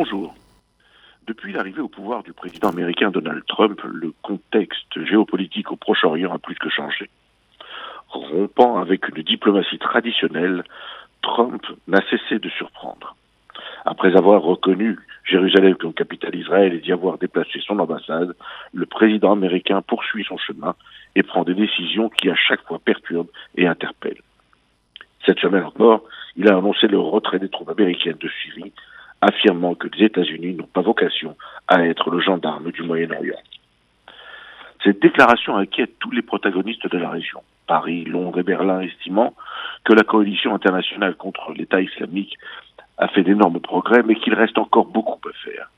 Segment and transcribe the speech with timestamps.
[0.00, 0.32] Bonjour.
[1.26, 6.38] Depuis l'arrivée au pouvoir du président américain Donald Trump, le contexte géopolitique au Proche-Orient a
[6.38, 7.10] plus que changé.
[8.08, 10.62] Rompant avec une diplomatie traditionnelle,
[11.20, 13.16] Trump n'a cessé de surprendre.
[13.84, 18.36] Après avoir reconnu Jérusalem comme capitale d'Israël et d'y avoir déplacé son ambassade,
[18.72, 20.76] le président américain poursuit son chemin
[21.16, 24.22] et prend des décisions qui à chaque fois perturbent et interpellent.
[25.26, 26.04] Cette semaine encore,
[26.36, 28.72] il a annoncé le retrait des troupes américaines de Syrie,
[29.20, 33.40] affirmant que les États-Unis n'ont pas vocation à être le gendarme du Moyen-Orient.
[34.84, 39.34] Cette déclaration inquiète tous les protagonistes de la région, Paris, Londres et Berlin estimant
[39.84, 42.38] que la coalition internationale contre l'État islamique
[42.96, 45.70] a fait d'énormes progrès, mais qu'il reste encore beaucoup à faire,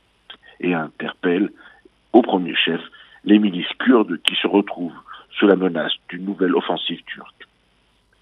[0.60, 1.50] et interpelle
[2.12, 2.80] au premier chef
[3.24, 4.98] les milices kurdes qui se retrouvent
[5.38, 7.46] sous la menace d'une nouvelle offensive turque.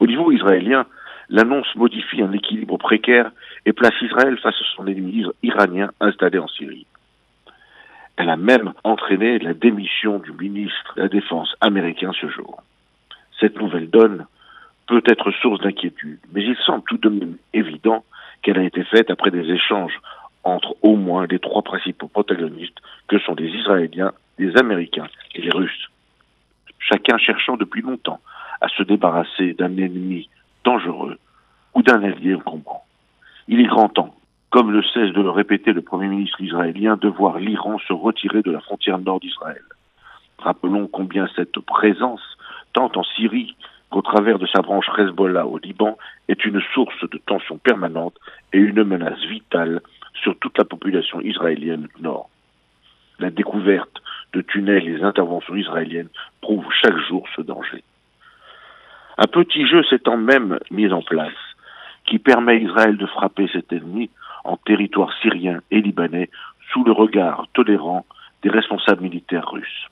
[0.00, 0.86] Au niveau israélien,
[1.28, 3.30] l'annonce modifie un équilibre précaire
[3.66, 6.86] et place Israël face à son ennemi iranien installé en Syrie.
[8.16, 12.62] Elle a même entraîné la démission du ministre de la Défense américain ce jour.
[13.38, 14.26] Cette nouvelle donne
[14.86, 18.04] peut être source d'inquiétude, mais il semble tout de même évident
[18.42, 20.00] qu'elle a été faite après des échanges
[20.44, 25.50] entre au moins les trois principaux protagonistes que sont les Israéliens, les Américains et les
[25.50, 25.88] Russes.
[26.78, 28.20] Chacun cherchant depuis longtemps
[28.60, 30.28] à se débarrasser d'un ennemi
[30.68, 31.16] dangereux
[31.74, 32.84] ou d'un allié encombrant.
[33.48, 34.14] Il est grand temps,
[34.50, 38.42] comme le cesse de le répéter le Premier ministre israélien, de voir l'Iran se retirer
[38.42, 39.62] de la frontière nord d'Israël.
[40.38, 42.20] Rappelons combien cette présence,
[42.74, 43.56] tant en Syrie
[43.88, 45.96] qu'au travers de sa branche Hezbollah au Liban,
[46.28, 48.16] est une source de tension permanente
[48.52, 49.80] et une menace vitale
[50.22, 52.28] sur toute la population israélienne du Nord.
[53.18, 54.02] La découverte
[54.34, 56.10] de tunnels et les interventions israéliennes
[56.42, 57.82] prouvent chaque jour ce danger.
[59.20, 61.32] Un petit jeu s'étant même mis en place
[62.06, 64.10] qui permet à Israël de frapper cet ennemi
[64.44, 66.30] en territoire syrien et libanais
[66.72, 68.06] sous le regard tolérant
[68.44, 69.88] des responsables militaires russes.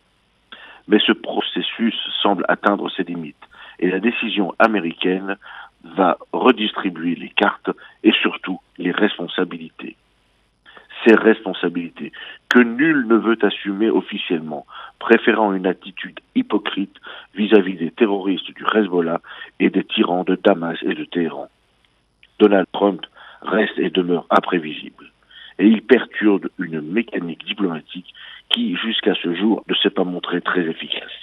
[0.86, 3.36] Mais ce processus semble atteindre ses limites
[3.80, 5.36] et la décision américaine
[5.82, 7.70] va redistribuer les cartes
[8.04, 9.96] et surtout les responsabilités.
[11.04, 12.05] Ces responsabilités
[13.70, 14.66] officiellement,
[14.98, 16.96] préférant une attitude hypocrite
[17.34, 19.20] vis-à-vis -vis des terroristes du Hezbollah
[19.60, 21.48] et des tyrans de Damas et de Téhéran.
[22.38, 23.00] Donald Trump
[23.42, 25.06] reste et demeure imprévisible,
[25.58, 28.12] et il perturbe une mécanique diplomatique
[28.50, 31.18] qui, jusqu'à ce jour, ne s'est pas montrée très efficace.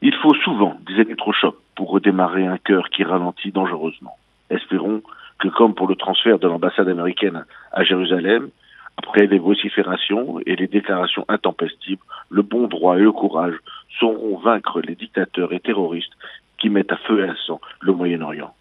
[0.00, 4.16] Il faut souvent des électrochocs pour redémarrer un cœur qui ralentit dangereusement.
[4.50, 5.02] Espérons
[5.38, 8.50] que, comme pour le transfert de l'ambassade américaine à Jérusalem,
[8.96, 13.56] après les vociférations et les déclarations intempestives, le bon droit et le courage
[13.98, 16.12] sauront vaincre les dictateurs et terroristes
[16.58, 18.54] qui mettent à feu et à sang le Moyen-Orient.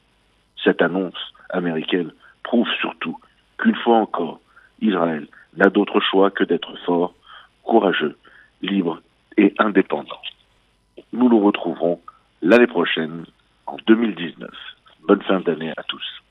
[0.64, 2.12] Cette annonce américaine
[2.44, 3.18] prouve surtout
[3.58, 4.40] qu'une fois encore,
[4.82, 7.14] Israël n'a d'autre choix que d'être fort,
[7.64, 8.18] courageux,
[8.62, 9.02] libre
[9.38, 10.22] et indépendant.
[11.14, 12.00] Nous nous retrouverons
[12.42, 13.26] l'année prochaine,
[13.68, 14.50] en 2019.
[15.08, 16.22] Bonne fin d'année à tous.